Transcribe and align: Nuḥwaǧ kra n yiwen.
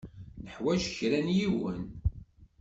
Nuḥwaǧ 0.43 0.81
kra 0.97 1.19
n 1.25 1.27
yiwen. 1.37 1.79